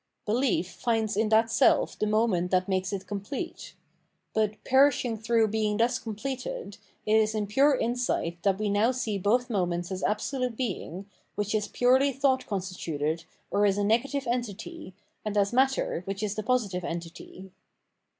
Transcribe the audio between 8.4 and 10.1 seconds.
that we now see both moments as